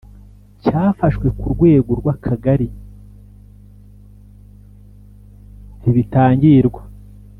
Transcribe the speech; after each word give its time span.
Cyafashwe 0.63 1.27
ku 1.37 1.45
rwego 1.53 1.91
rw 1.99 2.05
akagari 2.13 2.67
ntibitangirwa 5.79 6.81